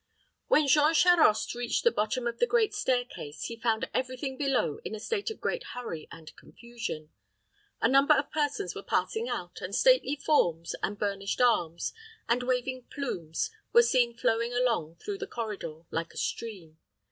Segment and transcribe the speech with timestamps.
[0.47, 4.35] When Jean Charost reached the bottom of the great stair case, he found every thing
[4.35, 7.11] below in a state of great hurry and confusion.
[7.81, 11.93] A number of persons were passing out, and stately forms, and burnished arms,
[12.27, 16.79] and waving plumes were seen flowing along through the corridor like a stream.